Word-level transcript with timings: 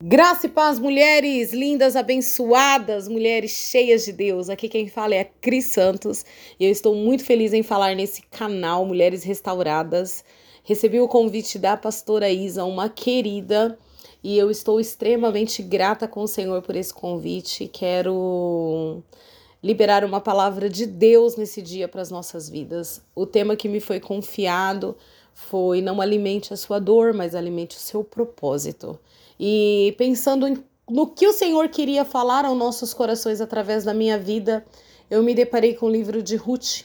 Graça 0.00 0.46
e 0.46 0.48
paz, 0.48 0.78
mulheres 0.78 1.52
lindas, 1.52 1.96
abençoadas, 1.96 3.08
mulheres 3.08 3.50
cheias 3.50 4.04
de 4.04 4.12
Deus. 4.12 4.48
Aqui 4.48 4.68
quem 4.68 4.86
fala 4.86 5.16
é 5.16 5.22
a 5.22 5.24
Cris 5.24 5.64
Santos 5.64 6.24
e 6.58 6.64
eu 6.64 6.70
estou 6.70 6.94
muito 6.94 7.24
feliz 7.24 7.52
em 7.52 7.64
falar 7.64 7.96
nesse 7.96 8.22
canal 8.22 8.86
Mulheres 8.86 9.24
Restauradas. 9.24 10.24
Recebi 10.62 11.00
o 11.00 11.08
convite 11.08 11.58
da 11.58 11.76
pastora 11.76 12.30
Isa, 12.30 12.64
uma 12.64 12.88
querida, 12.88 13.76
e 14.22 14.38
eu 14.38 14.52
estou 14.52 14.78
extremamente 14.78 15.64
grata 15.64 16.06
com 16.06 16.22
o 16.22 16.28
Senhor 16.28 16.62
por 16.62 16.76
esse 16.76 16.94
convite. 16.94 17.66
Quero 17.66 19.02
liberar 19.60 20.04
uma 20.04 20.20
palavra 20.20 20.70
de 20.70 20.86
Deus 20.86 21.34
nesse 21.36 21.60
dia 21.60 21.88
para 21.88 22.02
as 22.02 22.10
nossas 22.12 22.48
vidas. 22.48 23.02
O 23.16 23.26
tema 23.26 23.56
que 23.56 23.68
me 23.68 23.80
foi 23.80 23.98
confiado 23.98 24.96
foi: 25.38 25.80
não 25.80 26.00
alimente 26.00 26.52
a 26.52 26.56
sua 26.56 26.78
dor, 26.78 27.14
mas 27.14 27.34
alimente 27.34 27.76
o 27.76 27.80
seu 27.80 28.02
propósito 28.02 28.98
e 29.38 29.94
pensando 29.96 30.62
no 30.90 31.06
que 31.06 31.26
o 31.26 31.32
Senhor 31.32 31.68
queria 31.68 32.04
falar 32.04 32.44
aos 32.44 32.58
nossos 32.58 32.92
corações 32.92 33.40
através 33.40 33.84
da 33.84 33.94
minha 33.94 34.18
vida, 34.18 34.64
eu 35.08 35.22
me 35.22 35.34
deparei 35.34 35.74
com 35.74 35.86
o 35.86 35.90
livro 35.90 36.22
de 36.22 36.34
Ruth 36.34 36.82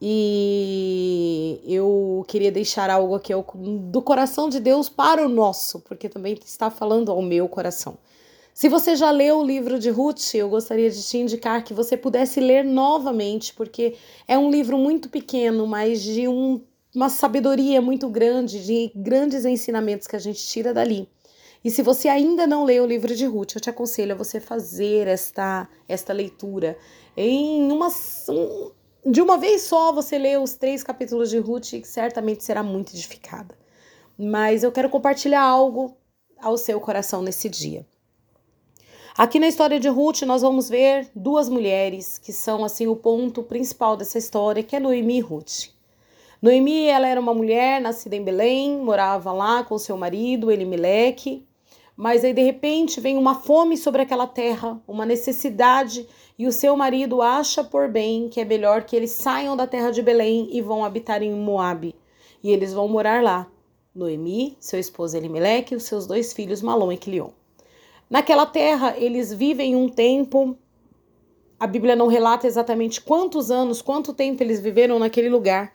e 0.00 1.60
eu 1.66 2.24
queria 2.26 2.50
deixar 2.50 2.90
algo 2.90 3.14
aqui 3.14 3.32
do 3.54 4.02
coração 4.02 4.48
de 4.48 4.60
Deus 4.60 4.88
para 4.88 5.24
o 5.24 5.28
nosso, 5.28 5.80
porque 5.80 6.08
também 6.08 6.38
está 6.44 6.70
falando 6.70 7.10
ao 7.10 7.20
meu 7.20 7.48
coração. 7.48 7.96
Se 8.52 8.68
você 8.68 8.94
já 8.94 9.10
leu 9.10 9.40
o 9.40 9.44
livro 9.44 9.80
de 9.80 9.90
Ruth, 9.90 10.34
eu 10.34 10.48
gostaria 10.48 10.88
de 10.88 11.02
te 11.02 11.18
indicar 11.18 11.64
que 11.64 11.74
você 11.74 11.96
pudesse 11.96 12.38
ler 12.38 12.64
novamente, 12.64 13.52
porque 13.52 13.96
é 14.28 14.38
um 14.38 14.48
livro 14.48 14.78
muito 14.78 15.08
pequeno, 15.08 15.66
mas 15.66 16.02
de 16.02 16.28
um, 16.28 16.60
uma 16.94 17.08
sabedoria 17.08 17.82
muito 17.82 18.08
grande, 18.08 18.64
de 18.64 18.92
grandes 18.94 19.44
ensinamentos 19.44 20.06
que 20.06 20.14
a 20.14 20.20
gente 20.20 20.46
tira 20.46 20.72
dali. 20.72 21.08
E 21.64 21.70
se 21.70 21.82
você 21.82 22.08
ainda 22.08 22.46
não 22.46 22.62
leu 22.62 22.84
o 22.84 22.86
livro 22.86 23.14
de 23.16 23.26
Ruth, 23.26 23.54
eu 23.54 23.60
te 23.60 23.70
aconselho 23.70 24.12
a 24.12 24.16
você 24.16 24.38
fazer 24.38 25.08
esta, 25.08 25.68
esta 25.88 26.12
leitura 26.12 26.78
em 27.16 27.72
uma. 27.72 27.88
de 29.04 29.20
uma 29.20 29.38
vez 29.38 29.62
só 29.62 29.92
você 29.92 30.18
lê 30.18 30.36
os 30.36 30.54
três 30.54 30.84
capítulos 30.84 31.30
de 31.30 31.38
Ruth, 31.38 31.70
que 31.70 31.84
certamente 31.84 32.44
será 32.44 32.62
muito 32.62 32.92
edificada. 32.92 33.56
Mas 34.16 34.62
eu 34.62 34.70
quero 34.70 34.90
compartilhar 34.90 35.42
algo 35.42 35.96
ao 36.38 36.56
seu 36.56 36.78
coração 36.80 37.22
nesse 37.22 37.48
dia. 37.48 37.86
Aqui 39.16 39.40
na 39.40 39.48
história 39.48 39.80
de 39.80 39.88
Ruth, 39.88 40.22
nós 40.22 40.42
vamos 40.42 40.68
ver 40.68 41.10
duas 41.14 41.48
mulheres 41.48 42.18
que 42.18 42.32
são 42.32 42.64
assim 42.64 42.86
o 42.86 42.96
ponto 42.96 43.42
principal 43.42 43.96
dessa 43.96 44.18
história, 44.18 44.62
que 44.62 44.76
é 44.76 44.80
Noemi 44.80 45.18
e 45.18 45.20
Ruth. 45.20 45.73
Noemi, 46.44 46.84
ela 46.88 47.08
era 47.08 47.18
uma 47.18 47.32
mulher 47.32 47.80
nascida 47.80 48.16
em 48.16 48.22
Belém, 48.22 48.76
morava 48.76 49.32
lá 49.32 49.64
com 49.64 49.78
seu 49.78 49.96
marido, 49.96 50.50
Elimeleque, 50.50 51.42
mas 51.96 52.22
aí 52.22 52.34
de 52.34 52.42
repente 52.42 53.00
vem 53.00 53.16
uma 53.16 53.36
fome 53.36 53.78
sobre 53.78 54.02
aquela 54.02 54.26
terra, 54.26 54.78
uma 54.86 55.06
necessidade, 55.06 56.06
e 56.38 56.46
o 56.46 56.52
seu 56.52 56.76
marido 56.76 57.22
acha 57.22 57.64
por 57.64 57.88
bem 57.88 58.28
que 58.28 58.42
é 58.42 58.44
melhor 58.44 58.82
que 58.82 58.94
eles 58.94 59.12
saiam 59.12 59.56
da 59.56 59.66
terra 59.66 59.90
de 59.90 60.02
Belém 60.02 60.50
e 60.52 60.60
vão 60.60 60.84
habitar 60.84 61.22
em 61.22 61.32
Moabe. 61.32 61.94
E 62.42 62.50
eles 62.50 62.74
vão 62.74 62.88
morar 62.88 63.22
lá. 63.22 63.50
Noemi, 63.94 64.54
seu 64.60 64.78
esposo 64.78 65.16
Elimeleque 65.16 65.72
e 65.72 65.78
os 65.78 65.84
seus 65.84 66.06
dois 66.06 66.34
filhos 66.34 66.60
Malom 66.60 66.92
e 66.92 66.98
Quilion. 66.98 67.30
Naquela 68.10 68.44
terra, 68.44 68.94
eles 68.98 69.32
vivem 69.32 69.74
um 69.74 69.88
tempo. 69.88 70.58
A 71.58 71.66
Bíblia 71.66 71.96
não 71.96 72.06
relata 72.06 72.46
exatamente 72.46 73.00
quantos 73.00 73.50
anos, 73.50 73.80
quanto 73.80 74.12
tempo 74.12 74.42
eles 74.42 74.60
viveram 74.60 74.98
naquele 74.98 75.30
lugar. 75.30 75.72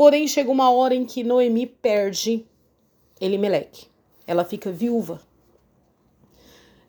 Porém, 0.00 0.26
chega 0.26 0.50
uma 0.50 0.70
hora 0.70 0.94
em 0.94 1.04
que 1.04 1.22
Noemi 1.22 1.66
perde 1.66 2.46
Elimeleque. 3.20 3.86
Ela 4.26 4.46
fica 4.46 4.72
viúva. 4.72 5.20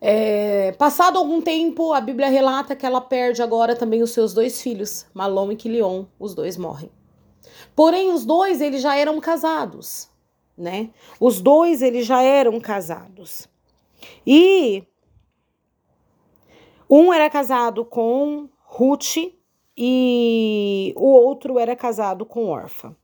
É, 0.00 0.72
passado 0.78 1.18
algum 1.18 1.42
tempo, 1.42 1.92
a 1.92 2.00
Bíblia 2.00 2.30
relata 2.30 2.74
que 2.74 2.86
ela 2.86 3.02
perde 3.02 3.42
agora 3.42 3.76
também 3.76 4.02
os 4.02 4.12
seus 4.12 4.32
dois 4.32 4.62
filhos, 4.62 5.04
Malom 5.12 5.52
e 5.52 5.56
Quilion, 5.56 6.06
os 6.18 6.34
dois 6.34 6.56
morrem. 6.56 6.90
Porém, 7.76 8.10
os 8.10 8.24
dois 8.24 8.62
eles 8.62 8.80
já 8.80 8.96
eram 8.96 9.20
casados, 9.20 10.08
né? 10.56 10.88
Os 11.20 11.38
dois 11.38 11.82
eles 11.82 12.06
já 12.06 12.22
eram 12.22 12.58
casados. 12.58 13.46
E 14.26 14.84
um 16.88 17.12
era 17.12 17.28
casado 17.28 17.84
com 17.84 18.48
Ruth 18.64 19.18
e 19.76 20.94
o 20.96 21.12
outro 21.12 21.58
era 21.58 21.76
casado 21.76 22.24
com 22.24 22.46
Orfa. 22.46 22.96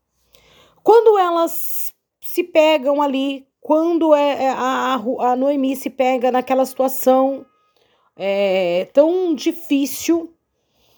Quando 0.89 1.19
elas 1.19 1.93
se 2.19 2.43
pegam 2.43 3.03
ali 3.03 3.47
quando 3.61 4.15
é, 4.15 4.45
é 4.45 4.49
a, 4.49 4.95
a 4.95 5.37
Noemi 5.37 5.77
se 5.77 5.91
pega 5.91 6.33
naquela 6.33 6.65
situação 6.65 7.45
é, 8.17 8.89
tão 8.95 9.35
difícil, 9.35 10.33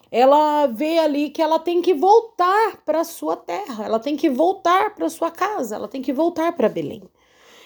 ela 0.08 0.68
vê 0.68 1.00
ali 1.00 1.28
que 1.28 1.42
ela 1.42 1.58
tem 1.58 1.82
que 1.82 1.92
voltar 1.92 2.84
para 2.84 3.02
sua 3.02 3.34
terra, 3.36 3.84
ela 3.84 3.98
tem 3.98 4.16
que 4.16 4.30
voltar 4.30 4.94
para 4.94 5.10
sua 5.10 5.28
casa, 5.28 5.74
ela 5.74 5.88
tem 5.88 6.00
que 6.00 6.12
voltar 6.12 6.52
para 6.52 6.68
Belém. 6.68 7.02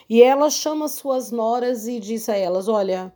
E 0.08 0.22
ela 0.22 0.48
chama 0.48 0.88
suas 0.88 1.30
noras 1.30 1.86
e 1.86 2.00
diz 2.00 2.26
a 2.30 2.36
elas: 2.38 2.68
Olha, 2.68 3.12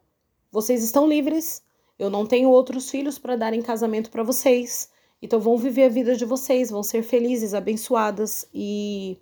vocês 0.53 0.85
estão 0.85 1.09
livres, 1.09 1.63
eu 1.99 2.11
não 2.11 2.27
tenho 2.27 2.51
outros 2.51 2.91
filhos 2.91 3.19
para 3.19 3.37
dar 3.37 3.55
em 3.55 3.63
casamento 3.63 4.11
para 4.11 4.23
vocês, 4.23 4.91
então 5.21 5.41
vão 5.41 5.57
viver 5.57 5.85
a 5.85 5.89
vida 5.89 6.15
de 6.17 6.25
vocês, 6.25 6.71
vão 6.71 6.83
ser 6.83 7.03
felizes, 7.03 7.55
abençoadas 7.55 8.49
e 8.55 9.19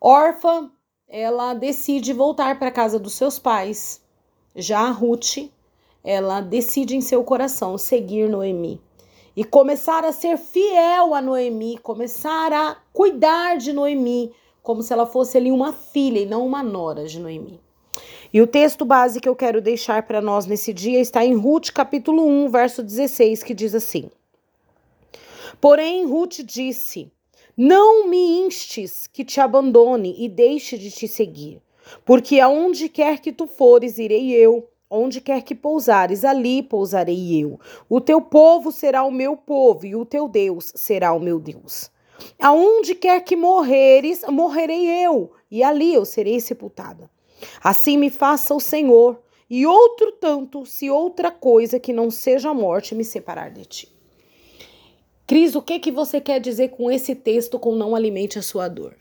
órfã 0.00 0.70
ela 1.08 1.54
decide 1.54 2.12
voltar 2.12 2.58
para 2.58 2.68
a 2.68 2.72
casa 2.72 2.98
dos 2.98 3.14
seus 3.14 3.38
pais. 3.38 4.02
Já 4.56 4.80
a 4.80 4.90
Ruth, 4.90 5.50
ela 6.02 6.40
decide 6.40 6.96
em 6.96 7.00
seu 7.00 7.22
coração 7.22 7.78
seguir 7.78 8.28
Noemi 8.28 8.80
e 9.36 9.44
começar 9.44 10.04
a 10.04 10.12
ser 10.12 10.36
fiel 10.36 11.14
a 11.14 11.20
Noemi, 11.20 11.78
começar 11.78 12.52
a 12.52 12.76
cuidar 12.92 13.58
de 13.58 13.72
Noemi, 13.72 14.32
como 14.62 14.82
se 14.82 14.92
ela 14.92 15.06
fosse 15.06 15.36
ali 15.36 15.50
uma 15.50 15.72
filha 15.72 16.20
e 16.20 16.26
não 16.26 16.46
uma 16.46 16.62
nora 16.62 17.06
de 17.06 17.18
Noemi. 17.18 17.60
E 18.32 18.42
o 18.42 18.46
texto 18.46 18.84
base 18.84 19.20
que 19.20 19.28
eu 19.28 19.36
quero 19.36 19.60
deixar 19.60 20.02
para 20.04 20.20
nós 20.20 20.46
nesse 20.46 20.72
dia 20.72 21.00
está 21.00 21.24
em 21.24 21.34
Ruth, 21.34 21.70
capítulo 21.70 22.26
1, 22.26 22.48
verso 22.48 22.82
16, 22.82 23.42
que 23.42 23.54
diz 23.54 23.74
assim: 23.74 24.10
Porém, 25.64 26.04
Ruth 26.04 26.42
disse: 26.44 27.10
não 27.56 28.06
me 28.06 28.18
instes 28.44 29.06
que 29.06 29.24
te 29.24 29.40
abandone 29.40 30.14
e 30.18 30.28
deixe 30.28 30.76
de 30.76 30.90
te 30.90 31.08
seguir, 31.08 31.62
porque 32.04 32.38
aonde 32.38 32.86
quer 32.86 33.18
que 33.18 33.32
tu 33.32 33.46
fores, 33.46 33.96
irei 33.96 34.30
eu. 34.30 34.68
Onde 34.90 35.22
quer 35.22 35.40
que 35.40 35.54
pousares, 35.54 36.22
ali 36.22 36.62
pousarei 36.62 37.42
eu. 37.42 37.58
O 37.88 37.98
teu 37.98 38.20
povo 38.20 38.70
será 38.70 39.04
o 39.04 39.10
meu 39.10 39.38
povo, 39.38 39.86
e 39.86 39.96
o 39.96 40.04
teu 40.04 40.28
Deus 40.28 40.70
será 40.74 41.14
o 41.14 41.18
meu 41.18 41.40
Deus. 41.40 41.90
Aonde 42.38 42.94
quer 42.94 43.24
que 43.24 43.34
morreres, 43.34 44.22
morrerei 44.28 44.86
eu, 45.02 45.32
e 45.50 45.62
ali 45.62 45.94
eu 45.94 46.04
serei 46.04 46.40
sepultada. 46.40 47.10
Assim 47.62 47.96
me 47.96 48.10
faça 48.10 48.54
o 48.54 48.60
Senhor, 48.60 49.18
e 49.48 49.64
outro 49.66 50.12
tanto, 50.12 50.66
se 50.66 50.90
outra 50.90 51.30
coisa 51.30 51.80
que 51.80 51.90
não 51.90 52.10
seja 52.10 52.50
a 52.50 52.54
morte 52.54 52.94
me 52.94 53.02
separar 53.02 53.50
de 53.50 53.64
ti. 53.64 53.93
Cris, 55.26 55.54
o 55.54 55.62
que 55.62 55.78
que 55.78 55.90
você 55.90 56.20
quer 56.20 56.38
dizer 56.38 56.68
com 56.68 56.90
esse 56.90 57.14
texto 57.14 57.58
com 57.58 57.74
não 57.74 57.96
alimente 57.96 58.38
a 58.38 58.42
sua 58.42 58.68
dor? 58.68 58.94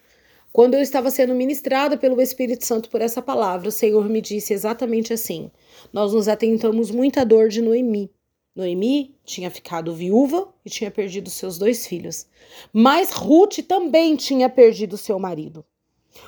Quando 0.53 0.75
eu 0.75 0.81
estava 0.81 1.11
sendo 1.11 1.35
ministrada 1.35 1.97
pelo 1.97 2.21
Espírito 2.21 2.65
Santo 2.65 2.89
por 2.89 3.01
essa 3.01 3.21
palavra, 3.21 3.67
o 3.67 3.71
Senhor 3.71 4.07
me 4.07 4.21
disse 4.21 4.53
exatamente 4.53 5.11
assim: 5.11 5.51
Nós 5.91 6.13
nos 6.13 6.29
atentamos 6.29 6.91
muito 6.91 7.19
à 7.19 7.25
dor 7.25 7.49
de 7.49 7.61
Noemi. 7.61 8.09
Noemi 8.55 9.15
tinha 9.25 9.51
ficado 9.51 9.93
viúva 9.93 10.47
e 10.63 10.69
tinha 10.69 10.89
perdido 10.89 11.29
seus 11.29 11.57
dois 11.57 11.85
filhos. 11.87 12.25
Mas 12.71 13.11
Ruth 13.11 13.57
também 13.67 14.15
tinha 14.15 14.47
perdido 14.47 14.95
seu 14.95 15.19
marido. 15.19 15.65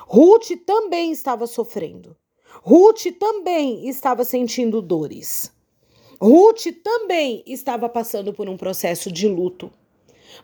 Ruth 0.00 0.50
também 0.66 1.10
estava 1.12 1.46
sofrendo. 1.46 2.14
Ruth 2.62 3.06
também 3.18 3.88
estava 3.88 4.24
sentindo 4.24 4.82
dores. 4.82 5.52
Ruth 6.20 6.66
também 6.82 7.42
estava 7.46 7.88
passando 7.88 8.34
por 8.34 8.48
um 8.48 8.56
processo 8.56 9.10
de 9.10 9.28
luto. 9.28 9.70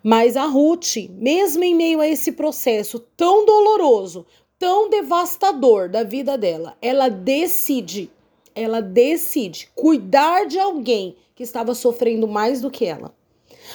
Mas 0.02 0.36
a 0.36 0.44
Ruth, 0.44 0.96
mesmo 1.10 1.64
em 1.64 1.74
meio 1.74 2.00
a 2.00 2.08
esse 2.08 2.32
processo 2.32 2.98
tão 3.16 3.44
doloroso, 3.44 4.26
tão 4.58 4.88
devastador 4.88 5.88
da 5.88 6.04
vida 6.04 6.38
dela, 6.38 6.76
ela 6.80 7.08
decide, 7.08 8.10
ela 8.54 8.80
decide 8.80 9.68
cuidar 9.74 10.46
de 10.46 10.58
alguém 10.58 11.16
que 11.34 11.42
estava 11.42 11.74
sofrendo 11.74 12.28
mais 12.28 12.60
do 12.60 12.70
que 12.70 12.84
ela. 12.84 13.14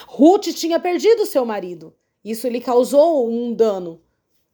Ruth 0.08 0.48
tinha 0.54 0.80
perdido 0.80 1.26
seu 1.26 1.46
marido. 1.46 1.94
Isso 2.24 2.48
lhe 2.48 2.62
causou 2.62 3.30
um 3.30 3.54
dano 3.54 4.00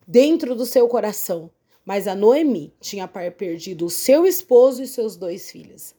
dentro 0.08 0.56
do 0.56 0.66
seu 0.66 0.88
coração. 0.88 1.50
Mas 1.86 2.08
a 2.08 2.16
Noemi 2.16 2.74
tinha 2.80 3.08
perdido 3.08 3.86
o 3.86 3.90
seu 3.90 4.26
esposo 4.26 4.82
e 4.82 4.88
seus 4.88 5.18
dois 5.18 5.52
filhos. 5.52 5.94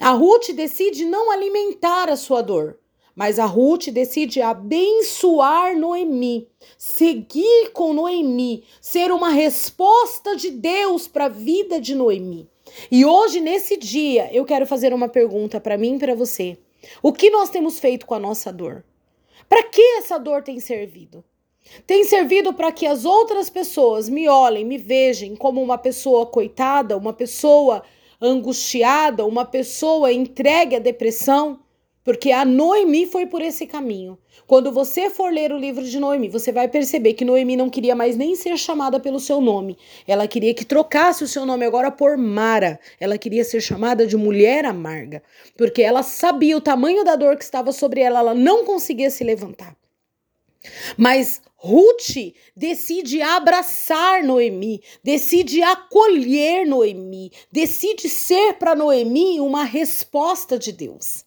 A 0.00 0.10
Ruth 0.10 0.50
decide 0.54 1.04
não 1.04 1.30
alimentar 1.30 2.08
a 2.08 2.16
sua 2.16 2.42
dor 2.42 2.78
mas 3.16 3.38
a 3.38 3.46
Ruth 3.46 3.88
decide 3.88 4.42
abençoar 4.42 5.74
Noemi, 5.74 6.46
seguir 6.76 7.72
com 7.72 7.94
Noemi, 7.94 8.62
ser 8.78 9.10
uma 9.10 9.30
resposta 9.30 10.36
de 10.36 10.50
Deus 10.50 11.08
para 11.08 11.24
a 11.24 11.30
vida 11.30 11.80
de 11.80 11.94
Noemi. 11.94 12.46
E 12.90 13.06
hoje, 13.06 13.40
nesse 13.40 13.78
dia, 13.78 14.28
eu 14.34 14.44
quero 14.44 14.66
fazer 14.66 14.92
uma 14.92 15.08
pergunta 15.08 15.58
para 15.58 15.78
mim 15.78 15.96
e 15.96 15.98
para 15.98 16.14
você. 16.14 16.58
O 17.02 17.10
que 17.10 17.30
nós 17.30 17.48
temos 17.48 17.80
feito 17.80 18.04
com 18.04 18.14
a 18.14 18.18
nossa 18.18 18.52
dor? 18.52 18.84
Para 19.48 19.62
que 19.62 19.80
essa 19.98 20.18
dor 20.18 20.42
tem 20.42 20.60
servido? 20.60 21.24
Tem 21.86 22.04
servido 22.04 22.52
para 22.52 22.70
que 22.70 22.86
as 22.86 23.06
outras 23.06 23.48
pessoas 23.48 24.10
me 24.10 24.28
olhem, 24.28 24.64
me 24.64 24.76
vejam 24.76 25.34
como 25.36 25.62
uma 25.62 25.78
pessoa 25.78 26.26
coitada, 26.26 26.96
uma 26.98 27.14
pessoa 27.14 27.82
angustiada, 28.20 29.24
uma 29.24 29.44
pessoa 29.44 30.12
entregue 30.12 30.76
à 30.76 30.78
depressão? 30.78 31.60
Porque 32.06 32.30
a 32.30 32.44
Noemi 32.44 33.04
foi 33.04 33.26
por 33.26 33.42
esse 33.42 33.66
caminho. 33.66 34.16
Quando 34.46 34.70
você 34.70 35.10
for 35.10 35.32
ler 35.32 35.50
o 35.50 35.58
livro 35.58 35.82
de 35.82 35.98
Noemi, 35.98 36.28
você 36.28 36.52
vai 36.52 36.68
perceber 36.68 37.14
que 37.14 37.24
Noemi 37.24 37.56
não 37.56 37.68
queria 37.68 37.96
mais 37.96 38.16
nem 38.16 38.36
ser 38.36 38.56
chamada 38.56 39.00
pelo 39.00 39.18
seu 39.18 39.40
nome. 39.40 39.76
Ela 40.06 40.28
queria 40.28 40.54
que 40.54 40.64
trocasse 40.64 41.24
o 41.24 41.26
seu 41.26 41.44
nome 41.44 41.66
agora 41.66 41.90
por 41.90 42.16
Mara. 42.16 42.78
Ela 43.00 43.18
queria 43.18 43.44
ser 43.44 43.60
chamada 43.60 44.06
de 44.06 44.16
mulher 44.16 44.64
amarga, 44.64 45.20
porque 45.56 45.82
ela 45.82 46.04
sabia 46.04 46.56
o 46.56 46.60
tamanho 46.60 47.02
da 47.02 47.16
dor 47.16 47.36
que 47.36 47.42
estava 47.42 47.72
sobre 47.72 48.02
ela, 48.02 48.20
ela 48.20 48.34
não 48.34 48.64
conseguia 48.64 49.10
se 49.10 49.24
levantar. 49.24 49.76
Mas 50.96 51.42
Ruth 51.56 52.34
decide 52.56 53.20
abraçar 53.20 54.22
Noemi, 54.22 54.80
decide 55.02 55.60
acolher 55.60 56.64
Noemi, 56.64 57.32
decide 57.50 58.08
ser 58.08 58.52
para 58.54 58.76
Noemi 58.76 59.40
uma 59.40 59.64
resposta 59.64 60.56
de 60.56 60.70
Deus. 60.70 61.25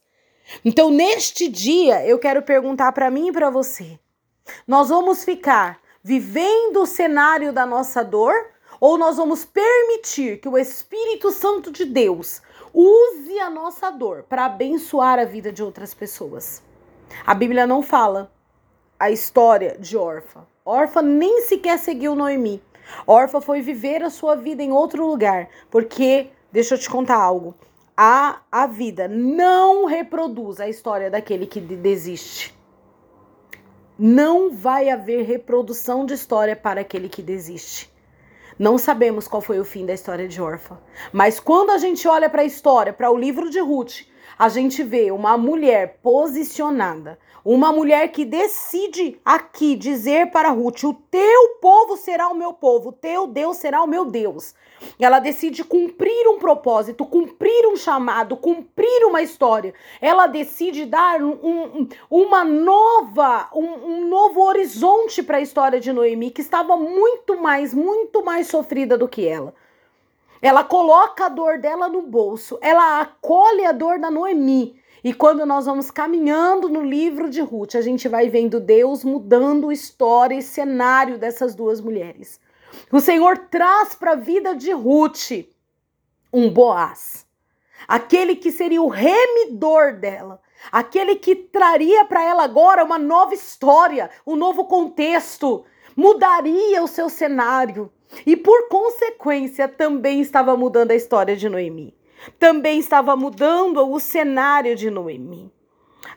Então, 0.63 0.89
neste 0.89 1.47
dia, 1.47 2.05
eu 2.05 2.19
quero 2.19 2.41
perguntar 2.41 2.91
para 2.91 3.09
mim 3.09 3.27
e 3.27 3.31
para 3.31 3.49
você: 3.49 3.99
nós 4.67 4.89
vamos 4.89 5.23
ficar 5.23 5.79
vivendo 6.03 6.81
o 6.81 6.85
cenário 6.85 7.53
da 7.53 7.65
nossa 7.65 8.03
dor 8.03 8.33
ou 8.79 8.97
nós 8.97 9.17
vamos 9.17 9.45
permitir 9.45 10.39
que 10.39 10.47
o 10.47 10.57
Espírito 10.57 11.31
Santo 11.31 11.71
de 11.71 11.85
Deus 11.85 12.41
use 12.73 13.39
a 13.39 13.49
nossa 13.49 13.89
dor 13.89 14.23
para 14.23 14.45
abençoar 14.45 15.19
a 15.19 15.25
vida 15.25 15.51
de 15.51 15.61
outras 15.61 15.93
pessoas? 15.93 16.63
A 17.25 17.33
Bíblia 17.33 17.67
não 17.67 17.81
fala 17.81 18.31
a 18.99 19.09
história 19.11 19.77
de 19.79 19.97
Orfa. 19.97 20.47
Orfa 20.63 21.01
nem 21.01 21.41
sequer 21.41 21.77
seguiu 21.79 22.15
Noemi. 22.15 22.61
Orfa 23.05 23.41
foi 23.41 23.61
viver 23.61 24.03
a 24.03 24.09
sua 24.09 24.35
vida 24.35 24.63
em 24.63 24.71
outro 24.71 25.05
lugar, 25.05 25.47
porque, 25.69 26.29
deixa 26.51 26.75
eu 26.75 26.79
te 26.79 26.89
contar 26.89 27.17
algo 27.17 27.55
a, 28.01 28.43
a 28.49 28.65
vida. 28.65 29.09
Não 29.09 29.83
reproduz 29.83 30.61
a 30.61 30.69
história 30.69 31.11
daquele 31.11 31.45
que 31.45 31.59
desiste. 31.59 32.57
Não 33.97 34.49
vai 34.55 34.89
haver 34.89 35.25
reprodução 35.25 36.05
de 36.05 36.13
história 36.13 36.55
para 36.55 36.79
aquele 36.79 37.09
que 37.09 37.21
desiste. 37.21 37.91
Não 38.57 38.77
sabemos 38.77 39.27
qual 39.27 39.41
foi 39.41 39.59
o 39.59 39.65
fim 39.65 39.85
da 39.85 39.93
história 39.93 40.29
de 40.29 40.41
Orfa. 40.41 40.79
Mas 41.11 41.41
quando 41.41 41.71
a 41.71 41.77
gente 41.77 42.07
olha 42.07 42.29
para 42.29 42.41
a 42.41 42.45
história, 42.45 42.93
para 42.93 43.11
o 43.11 43.17
livro 43.17 43.49
de 43.49 43.59
Ruth, 43.59 44.05
a 44.37 44.49
gente 44.49 44.83
vê 44.83 45.11
uma 45.11 45.37
mulher 45.37 45.99
posicionada, 46.01 47.17
uma 47.43 47.71
mulher 47.71 48.09
que 48.09 48.25
decide 48.25 49.19
aqui 49.23 49.75
dizer 49.75 50.31
para 50.31 50.49
Ruth: 50.49 50.83
o 50.83 50.93
teu 50.93 51.57
povo 51.61 51.97
será 51.97 52.27
o 52.27 52.35
meu 52.35 52.53
povo, 52.53 52.89
o 52.89 52.93
teu 52.93 53.27
Deus 53.27 53.57
será 53.57 53.81
o 53.83 53.87
meu 53.87 54.05
Deus. 54.05 54.53
Ela 54.99 55.19
decide 55.19 55.63
cumprir 55.63 56.27
um 56.27 56.39
propósito, 56.39 57.05
cumprir 57.05 57.67
um 57.67 57.75
chamado, 57.75 58.37
cumprir 58.37 59.05
uma 59.05 59.21
história. 59.21 59.73
Ela 60.01 60.27
decide 60.27 60.85
dar 60.85 61.21
um, 61.21 61.31
um, 61.31 61.89
uma 62.09 62.43
nova, 62.43 63.49
um, 63.53 63.65
um 63.65 64.07
novo 64.07 64.41
horizonte 64.41 65.21
para 65.21 65.37
a 65.37 65.41
história 65.41 65.79
de 65.79 65.91
Noemi, 65.91 66.31
que 66.31 66.41
estava 66.41 66.77
muito 66.77 67.41
mais, 67.41 67.73
muito 67.73 68.23
mais 68.23 68.47
sofrida 68.47 68.97
do 68.97 69.07
que 69.07 69.27
ela. 69.27 69.53
Ela 70.41 70.63
coloca 70.63 71.25
a 71.25 71.29
dor 71.29 71.59
dela 71.59 71.89
no 71.89 72.01
bolso, 72.01 72.57
ela 72.61 73.01
acolhe 73.01 73.65
a 73.65 73.71
dor 73.71 73.99
da 73.99 74.09
Noemi. 74.09 74.79
E 75.03 75.13
quando 75.13 75.45
nós 75.45 75.65
vamos 75.65 75.89
caminhando 75.89 76.67
no 76.67 76.81
livro 76.81 77.29
de 77.29 77.41
Ruth, 77.41 77.75
a 77.75 77.81
gente 77.81 78.07
vai 78.07 78.29
vendo 78.29 78.59
Deus 78.59 79.03
mudando 79.03 79.71
história 79.71 80.35
e 80.35 80.41
cenário 80.41 81.17
dessas 81.17 81.55
duas 81.55 81.79
mulheres. 81.79 82.39
O 82.91 82.99
Senhor 82.99 83.37
traz 83.49 83.95
para 83.95 84.11
a 84.11 84.15
vida 84.15 84.55
de 84.55 84.71
Ruth 84.71 85.31
um 86.31 86.49
Boaz, 86.49 87.25
aquele 87.87 88.35
que 88.35 88.51
seria 88.51 88.81
o 88.81 88.89
remidor 88.89 89.93
dela, 89.93 90.41
aquele 90.71 91.15
que 91.15 91.35
traria 91.35 92.05
para 92.05 92.21
ela 92.21 92.43
agora 92.43 92.83
uma 92.83 92.99
nova 92.99 93.33
história, 93.33 94.09
um 94.27 94.35
novo 94.35 94.65
contexto, 94.65 95.65
mudaria 95.99 96.81
o 96.81 96.87
seu 96.87 97.09
cenário. 97.09 97.91
E 98.25 98.37
por 98.37 98.69
consequência, 98.69 99.67
também 99.67 100.21
estava 100.21 100.55
mudando 100.55 100.91
a 100.91 100.95
história 100.95 101.35
de 101.35 101.49
Noemi. 101.49 101.93
Também 102.39 102.79
estava 102.79 103.17
mudando 103.17 103.85
o 103.85 103.99
cenário 103.99 104.77
de 104.77 104.89
Noemi. 104.89 105.51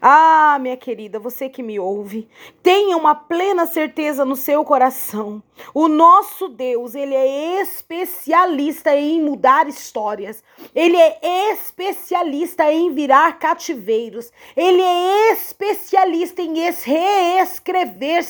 Ah, 0.01 0.57
minha 0.61 0.77
querida, 0.77 1.19
você 1.19 1.49
que 1.49 1.63
me 1.63 1.79
ouve, 1.79 2.29
tenha 2.63 2.97
uma 2.97 3.15
plena 3.15 3.67
certeza 3.67 4.25
no 4.25 4.37
seu 4.37 4.65
coração. 4.65 5.43
O 5.75 5.89
nosso 5.89 6.49
Deus, 6.49 6.95
ele 6.95 7.15
é 7.15 7.61
especialista 7.61 8.95
em 8.97 9.21
mudar 9.21 9.69
histórias. 9.69 10.43
Ele 10.75 10.97
é 10.97 11.19
especialista 11.53 12.73
em 12.73 12.93
virar 12.93 13.39
cativeiros. 13.39 14.33
Ele 14.57 14.81
é 14.81 15.33
especialista 15.33 16.41
em 16.41 16.55
reescrever 16.55 18.25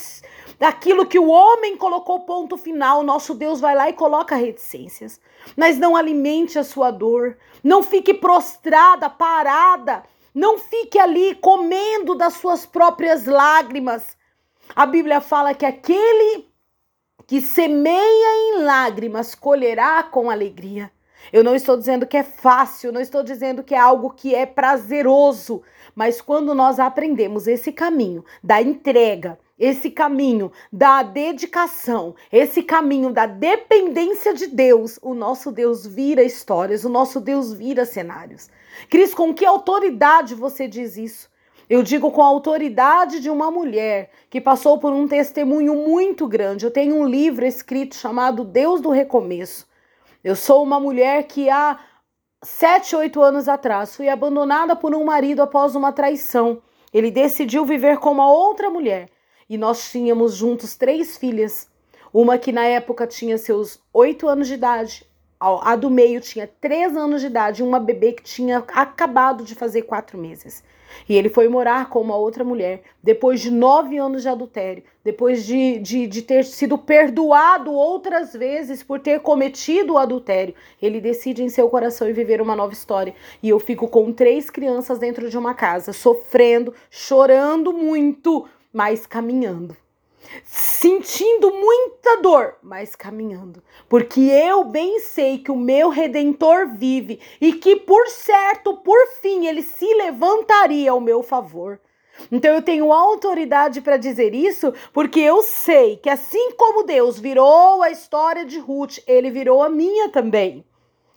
daquilo 0.62 1.06
que 1.06 1.18
o 1.18 1.28
homem 1.28 1.76
colocou 1.76 2.20
ponto 2.20 2.56
final, 2.56 3.02
nosso 3.02 3.34
Deus 3.34 3.58
vai 3.58 3.74
lá 3.74 3.90
e 3.90 3.94
coloca 3.94 4.36
reticências. 4.36 5.20
Mas 5.56 5.76
não 5.76 5.96
alimente 5.96 6.56
a 6.56 6.62
sua 6.62 6.92
dor, 6.92 7.36
não 7.64 7.82
fique 7.82 8.14
prostrada, 8.14 9.10
parada, 9.10 10.04
não 10.32 10.58
fique 10.58 11.00
ali 11.00 11.34
comendo 11.34 12.14
das 12.14 12.34
suas 12.34 12.64
próprias 12.64 13.26
lágrimas. 13.26 14.16
A 14.76 14.86
Bíblia 14.86 15.20
fala 15.20 15.52
que 15.52 15.66
aquele 15.66 16.46
que 17.26 17.40
semeia 17.40 18.54
em 18.54 18.62
lágrimas 18.62 19.34
colherá 19.34 20.00
com 20.04 20.30
alegria. 20.30 20.92
Eu 21.32 21.42
não 21.42 21.56
estou 21.56 21.76
dizendo 21.76 22.06
que 22.06 22.16
é 22.16 22.22
fácil, 22.22 22.92
não 22.92 23.00
estou 23.00 23.24
dizendo 23.24 23.64
que 23.64 23.74
é 23.74 23.78
algo 23.78 24.10
que 24.10 24.32
é 24.32 24.46
prazeroso, 24.46 25.60
mas 25.92 26.20
quando 26.20 26.54
nós 26.54 26.78
aprendemos 26.78 27.48
esse 27.48 27.72
caminho 27.72 28.24
da 28.40 28.62
entrega, 28.62 29.40
esse 29.62 29.92
caminho 29.92 30.50
da 30.72 31.04
dedicação, 31.04 32.16
esse 32.32 32.64
caminho 32.64 33.12
da 33.12 33.26
dependência 33.26 34.34
de 34.34 34.48
Deus, 34.48 34.98
o 35.00 35.14
nosso 35.14 35.52
Deus 35.52 35.86
vira 35.86 36.20
histórias, 36.20 36.84
o 36.84 36.88
nosso 36.88 37.20
Deus 37.20 37.52
vira 37.52 37.86
cenários. 37.86 38.50
Cris, 38.90 39.14
com 39.14 39.32
que 39.32 39.46
autoridade 39.46 40.34
você 40.34 40.66
diz 40.66 40.96
isso? 40.96 41.30
Eu 41.70 41.80
digo 41.80 42.10
com 42.10 42.20
a 42.20 42.26
autoridade 42.26 43.20
de 43.20 43.30
uma 43.30 43.52
mulher 43.52 44.10
que 44.28 44.40
passou 44.40 44.80
por 44.80 44.92
um 44.92 45.06
testemunho 45.06 45.76
muito 45.76 46.26
grande. 46.26 46.64
Eu 46.64 46.70
tenho 46.72 46.96
um 46.96 47.06
livro 47.06 47.46
escrito 47.46 47.94
chamado 47.94 48.42
Deus 48.42 48.80
do 48.80 48.90
Recomeço. 48.90 49.68
Eu 50.24 50.34
sou 50.34 50.64
uma 50.64 50.80
mulher 50.80 51.22
que 51.28 51.48
há 51.48 51.78
sete, 52.42 52.96
oito 52.96 53.22
anos 53.22 53.48
atrás 53.48 53.94
fui 53.94 54.08
abandonada 54.08 54.74
por 54.74 54.92
um 54.92 55.04
marido 55.04 55.40
após 55.40 55.76
uma 55.76 55.92
traição. 55.92 56.60
Ele 56.92 57.12
decidiu 57.12 57.64
viver 57.64 57.98
com 57.98 58.10
uma 58.10 58.28
outra 58.28 58.68
mulher 58.68 59.08
e 59.48 59.58
nós 59.58 59.90
tínhamos 59.90 60.34
juntos 60.34 60.76
três 60.76 61.16
filhas. 61.16 61.68
Uma 62.12 62.36
que 62.36 62.52
na 62.52 62.64
época 62.64 63.06
tinha 63.06 63.38
seus 63.38 63.80
oito 63.92 64.28
anos 64.28 64.46
de 64.46 64.54
idade, 64.54 65.06
a 65.40 65.74
do 65.74 65.90
meio 65.90 66.20
tinha 66.20 66.48
três 66.60 66.96
anos 66.96 67.20
de 67.20 67.26
idade, 67.26 67.62
uma 67.62 67.80
bebê 67.80 68.12
que 68.12 68.22
tinha 68.22 68.58
acabado 68.58 69.42
de 69.44 69.54
fazer 69.54 69.82
quatro 69.82 70.16
meses. 70.16 70.62
E 71.08 71.16
ele 71.16 71.28
foi 71.28 71.48
morar 71.48 71.88
com 71.88 72.00
uma 72.00 72.16
outra 72.16 72.44
mulher 72.44 72.82
depois 73.02 73.40
de 73.40 73.50
nove 73.50 73.96
anos 73.98 74.22
de 74.22 74.28
adultério, 74.28 74.84
depois 75.02 75.44
de, 75.44 75.78
de, 75.78 76.06
de 76.06 76.22
ter 76.22 76.44
sido 76.44 76.78
perdoado 76.78 77.72
outras 77.72 78.34
vezes 78.34 78.82
por 78.82 79.00
ter 79.00 79.20
cometido 79.20 79.94
o 79.94 79.98
adultério. 79.98 80.54
Ele 80.80 81.00
decide 81.00 81.42
em 81.42 81.48
seu 81.48 81.68
coração 81.68 82.08
e 82.08 82.12
viver 82.12 82.40
uma 82.40 82.54
nova 82.54 82.72
história. 82.72 83.14
E 83.42 83.48
eu 83.48 83.58
fico 83.58 83.88
com 83.88 84.12
três 84.12 84.50
crianças 84.50 84.98
dentro 84.98 85.28
de 85.28 85.36
uma 85.36 85.54
casa, 85.54 85.92
sofrendo, 85.92 86.74
chorando 86.90 87.72
muito 87.72 88.46
mas 88.72 89.06
caminhando. 89.06 89.76
Sentindo 90.44 91.52
muita 91.52 92.20
dor, 92.22 92.56
mas 92.62 92.94
caminhando. 92.94 93.62
Porque 93.88 94.20
eu 94.20 94.64
bem 94.64 95.00
sei 95.00 95.38
que 95.38 95.50
o 95.50 95.56
meu 95.56 95.88
redentor 95.88 96.68
vive 96.76 97.20
e 97.40 97.52
que, 97.52 97.76
por 97.76 98.08
certo, 98.08 98.76
por 98.76 99.06
fim, 99.20 99.46
ele 99.46 99.62
se 99.62 99.86
levantaria 99.94 100.90
ao 100.90 101.00
meu 101.00 101.22
favor. 101.22 101.80
Então 102.30 102.54
eu 102.54 102.62
tenho 102.62 102.92
autoridade 102.92 103.80
para 103.80 103.96
dizer 103.96 104.34
isso, 104.34 104.72
porque 104.92 105.20
eu 105.20 105.42
sei 105.42 105.96
que 105.96 106.10
assim 106.10 106.52
como 106.52 106.84
Deus 106.84 107.18
virou 107.18 107.82
a 107.82 107.90
história 107.90 108.44
de 108.44 108.58
Ruth, 108.58 108.98
ele 109.06 109.30
virou 109.30 109.62
a 109.62 109.68
minha 109.68 110.08
também. 110.10 110.64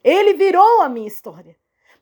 Ele 0.03 0.33
virou 0.33 0.81
a 0.81 0.89
minha 0.89 1.07
história. 1.07 1.55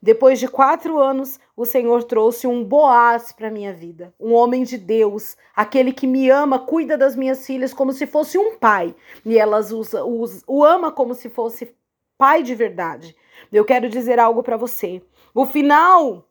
Depois 0.04 0.38
de 0.38 0.50
quatro 0.50 1.00
anos, 1.00 1.40
o 1.56 1.66
Senhor 1.66 2.04
trouxe 2.04 2.46
um 2.46 2.62
Boaz 2.62 3.32
para 3.32 3.50
minha 3.50 3.72
vida, 3.72 4.14
um 4.20 4.34
homem 4.34 4.66
de 4.66 4.78
Deus, 4.78 5.38
aquele 5.56 5.94
que 5.94 6.06
me 6.06 6.30
ama, 6.30 6.60
cuida 6.60 6.98
das 6.98 7.16
minhas 7.16 7.46
filhas 7.46 7.74
como 7.74 7.94
se 7.94 8.06
fosse 8.06 8.38
um 8.38 8.58
pai, 8.58 8.94
e 9.26 9.40
elas 9.40 9.72
o 9.72 10.64
ama 10.66 10.92
como 10.92 11.14
se 11.14 11.30
fosse 11.30 11.74
pai 12.18 12.44
de 12.44 12.54
verdade. 12.54 13.16
Eu 13.50 13.64
quero 13.64 13.88
dizer 13.88 14.20
algo 14.20 14.44
para 14.44 14.58
você. 14.58 15.02
O 15.34 15.46
final, 15.46 16.28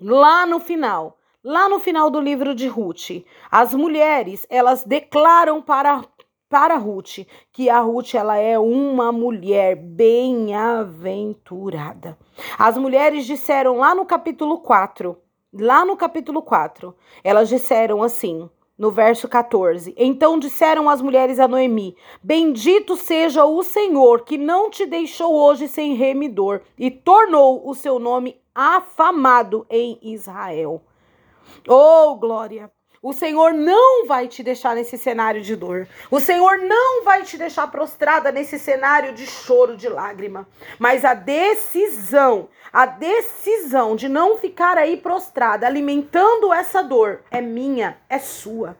lá 0.00 0.46
no 0.46 0.58
final, 0.58 1.18
lá 1.44 1.68
no 1.68 1.78
final 1.78 2.08
do 2.08 2.18
livro 2.18 2.54
de 2.54 2.66
Ruth, 2.66 3.26
as 3.50 3.74
mulheres, 3.74 4.46
elas 4.48 4.84
declaram 4.84 5.60
para 5.60 6.02
para 6.48 6.76
Ruth 6.76 7.26
que 7.52 7.68
a 7.68 7.80
Ruth 7.80 8.14
ela 8.14 8.36
é 8.36 8.56
uma 8.58 9.12
mulher 9.12 9.76
bem-aventurada. 9.76 12.16
As 12.58 12.78
mulheres 12.78 13.26
disseram 13.26 13.76
lá 13.78 13.94
no 13.94 14.06
capítulo 14.06 14.58
4, 14.58 15.16
lá 15.52 15.84
no 15.84 15.96
capítulo 15.96 16.42
4, 16.42 16.94
elas 17.24 17.48
disseram 17.48 18.02
assim: 18.02 18.48
no 18.78 18.90
verso 18.90 19.28
14. 19.28 19.94
Então 19.96 20.38
disseram 20.38 20.88
as 20.88 21.00
mulheres 21.00 21.40
a 21.40 21.48
Noemi: 21.48 21.96
Bendito 22.22 22.96
seja 22.96 23.44
o 23.44 23.62
Senhor 23.62 24.24
que 24.24 24.36
não 24.36 24.70
te 24.70 24.86
deixou 24.86 25.34
hoje 25.34 25.68
sem 25.68 25.94
remidor 25.94 26.60
e 26.78 26.90
tornou 26.90 27.68
o 27.68 27.74
seu 27.74 27.98
nome 27.98 28.40
afamado 28.54 29.66
em 29.70 29.98
Israel. 30.02 30.82
Oh, 31.68 32.16
glória! 32.16 32.70
O 33.06 33.12
Senhor 33.12 33.54
não 33.54 34.04
vai 34.04 34.26
te 34.26 34.42
deixar 34.42 34.74
nesse 34.74 34.98
cenário 34.98 35.40
de 35.40 35.54
dor. 35.54 35.86
O 36.10 36.18
Senhor 36.18 36.58
não 36.58 37.04
vai 37.04 37.22
te 37.22 37.38
deixar 37.38 37.68
prostrada 37.68 38.32
nesse 38.32 38.58
cenário 38.58 39.14
de 39.14 39.24
choro, 39.24 39.76
de 39.76 39.88
lágrima. 39.88 40.44
Mas 40.76 41.04
a 41.04 41.14
decisão, 41.14 42.48
a 42.72 42.84
decisão 42.84 43.94
de 43.94 44.08
não 44.08 44.36
ficar 44.38 44.76
aí 44.76 44.96
prostrada, 44.96 45.68
alimentando 45.68 46.52
essa 46.52 46.82
dor, 46.82 47.22
é 47.30 47.40
minha, 47.40 47.96
é 48.10 48.18
sua. 48.18 48.76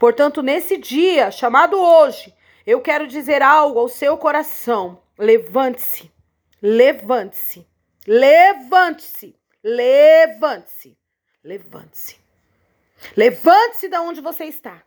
Portanto, 0.00 0.42
nesse 0.42 0.76
dia, 0.76 1.30
chamado 1.30 1.80
hoje, 1.80 2.34
eu 2.66 2.80
quero 2.80 3.06
dizer 3.06 3.42
algo 3.42 3.78
ao 3.78 3.88
seu 3.88 4.18
coração. 4.18 5.00
Levante-se, 5.16 6.10
levante-se, 6.60 7.64
levante-se, 8.08 9.36
levante-se, 9.62 10.98
levante-se. 11.44 12.27
Levante-se 13.16 13.88
da 13.88 14.00
onde 14.02 14.20
você 14.20 14.44
está. 14.44 14.82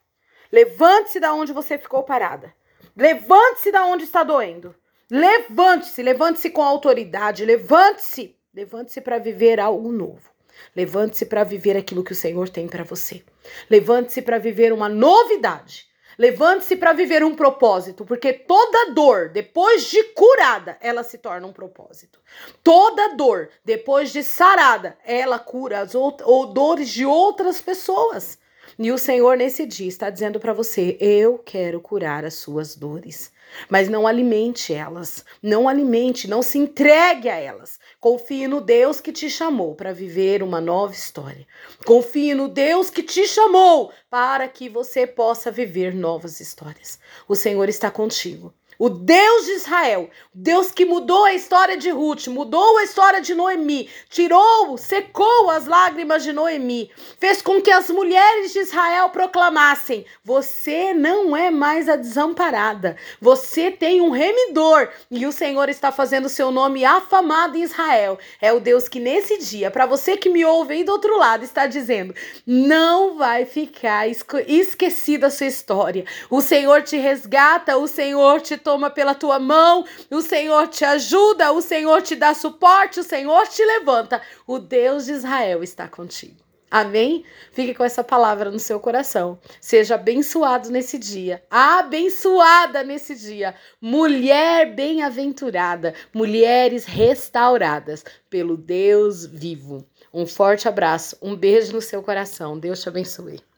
Levante-se 0.52 1.20
da 1.20 1.34
onde 1.34 1.54
você 1.54 1.78
ficou 1.78 2.04
parada. 2.04 2.54
Levante-se 2.96 3.72
da 3.72 3.86
onde 3.86 4.04
está 4.04 4.24
doendo. 4.24 4.76
Levante-se, 5.10 6.02
levante-se 6.02 6.50
com 6.50 6.62
autoridade. 6.62 7.46
Levante-se, 7.46 8.38
levante-se 8.54 9.02
para 9.02 9.18
viver 9.18 9.60
algo 9.60 9.92
novo. 9.92 10.32
Levante-se 10.76 11.26
para 11.26 11.44
viver 11.44 11.78
aquilo 11.78 12.04
que 12.04 12.12
o 12.12 12.16
Senhor 12.16 12.50
tem 12.50 12.68
para 12.68 12.84
você. 12.84 13.24
Levante-se 13.70 14.22
para 14.22 14.38
viver 14.38 14.72
uma 14.74 14.90
novidade. 14.90 15.91
Levante-se 16.22 16.76
para 16.76 16.94
viver 16.94 17.24
um 17.24 17.34
propósito, 17.34 18.06
porque 18.06 18.32
toda 18.32 18.92
dor, 18.94 19.30
depois 19.30 19.90
de 19.90 20.04
curada, 20.14 20.78
ela 20.80 21.04
se 21.04 21.18
torna 21.18 21.48
um 21.48 21.52
propósito. 21.52 22.20
Toda 22.64 23.16
dor, 23.16 23.50
depois 23.66 24.12
de 24.12 24.22
sarada, 24.22 24.96
ela 25.04 25.40
cura 25.40 25.80
as 25.80 25.96
ou 25.96 26.46
dores 26.46 26.90
de 26.90 27.04
outras 27.04 27.60
pessoas. 27.60 28.38
E 28.84 28.92
o 28.92 28.98
Senhor 28.98 29.38
nesse 29.38 29.64
dia 29.64 29.88
está 29.88 30.10
dizendo 30.10 30.40
para 30.40 30.54
você: 30.54 30.98
eu 31.00 31.38
quero 31.38 31.80
curar 31.80 32.26
as 32.26 32.34
suas 32.34 32.76
dores. 32.76 33.32
Mas 33.70 33.88
não 33.88 34.08
alimente 34.08 34.74
elas, 34.74 35.24
não 35.40 35.70
alimente, 35.70 36.28
não 36.28 36.42
se 36.42 36.58
entregue 36.58 37.30
a 37.30 37.36
elas. 37.36 37.78
Confie 38.00 38.48
no 38.48 38.60
Deus 38.60 39.00
que 39.00 39.12
te 39.12 39.30
chamou 39.30 39.76
para 39.76 39.94
viver 39.94 40.42
uma 40.42 40.60
nova 40.60 40.94
história. 40.94 41.46
Confie 41.86 42.34
no 42.34 42.48
Deus 42.48 42.90
que 42.90 43.04
te 43.04 43.28
chamou 43.28 43.92
para 44.10 44.48
que 44.48 44.68
você 44.68 45.06
possa 45.06 45.52
viver 45.52 45.94
novas 45.94 46.40
histórias. 46.40 46.98
O 47.28 47.36
Senhor 47.36 47.70
está 47.70 47.92
contigo. 47.92 48.52
O 48.84 48.90
Deus 48.90 49.46
de 49.46 49.52
Israel, 49.52 50.10
Deus 50.34 50.72
que 50.72 50.86
mudou 50.86 51.26
a 51.26 51.36
história 51.36 51.78
de 51.78 51.92
Ruth, 51.92 52.26
mudou 52.30 52.80
a 52.80 52.84
história 52.84 53.22
de 53.22 53.36
Noemi, 53.36 53.88
tirou, 54.10 54.76
secou 54.76 55.52
as 55.52 55.68
lágrimas 55.68 56.24
de 56.24 56.34
Noemi, 56.34 56.90
fez 57.20 57.44
com 57.44 57.62
que 57.62 57.70
as 57.70 57.92
mulheres 57.92 58.52
de 58.52 58.58
Israel 58.58 59.10
proclamassem: 59.10 60.04
Você 60.24 60.96
não 60.96 61.38
é 61.38 61.52
mais 61.52 61.88
a 61.88 61.96
desamparada, 61.96 62.98
você 63.22 63.70
tem 63.70 64.02
um 64.02 64.10
remidor 64.10 64.90
e 65.12 65.28
o 65.28 65.32
Senhor 65.32 65.70
está 65.70 65.92
fazendo 65.92 66.28
seu 66.28 66.52
nome 66.52 66.84
afamado 66.84 67.56
em 67.56 67.62
Israel. 67.62 68.18
É 68.42 68.52
o 68.52 68.60
Deus 68.60 68.90
que 68.90 69.00
nesse 69.00 69.38
dia, 69.38 69.70
para 69.70 69.86
você 69.86 70.18
que 70.18 70.28
me 70.28 70.44
ouve 70.44 70.74
aí 70.74 70.84
do 70.84 70.92
outro 70.92 71.20
lado, 71.20 71.44
está 71.44 71.68
dizendo: 71.68 72.16
Não 72.48 73.16
vai 73.16 73.46
ficar 73.46 74.08
esquecida 74.10 75.28
a 75.28 75.30
sua 75.30 75.46
história. 75.46 76.04
O 76.32 76.42
Senhor 76.42 76.82
te 76.82 76.98
resgata, 76.98 77.78
o 77.78 77.88
Senhor 77.88 78.42
te 78.42 78.58
toma 78.72 78.90
pela 78.90 79.14
tua 79.14 79.38
mão, 79.38 79.84
o 80.10 80.22
Senhor 80.22 80.66
te 80.70 80.86
ajuda, 80.86 81.52
o 81.52 81.62
Senhor 81.62 82.02
te 82.02 82.16
dá 82.16 82.34
suporte, 82.34 83.02
o 83.02 83.04
Senhor 83.04 83.46
te 83.50 83.62
levanta. 83.66 84.22
O 84.48 84.58
Deus 84.58 85.06
de 85.06 85.12
Israel 85.12 85.62
está 85.62 85.90
contigo. 85.90 86.38
Amém? 86.70 87.26
Fique 87.52 87.74
com 87.74 87.84
essa 87.84 88.02
palavra 88.02 88.50
no 88.50 88.60
seu 88.60 88.80
coração. 88.80 89.38
Seja 89.60 89.96
abençoado 89.96 90.70
nesse 90.70 90.98
dia, 90.98 91.44
abençoada 91.52 92.82
nesse 92.82 93.14
dia. 93.14 93.54
Mulher 93.82 94.74
bem-aventurada, 94.74 95.94
mulheres 96.14 96.86
restauradas 96.86 98.06
pelo 98.30 98.56
Deus 98.56 99.26
vivo. 99.26 99.86
Um 100.14 100.26
forte 100.26 100.70
abraço, 100.70 101.18
um 101.22 101.36
beijo 101.36 101.74
no 101.74 101.82
seu 101.82 102.02
coração. 102.02 102.58
Deus 102.58 102.82
te 102.82 102.88
abençoe. 102.88 103.51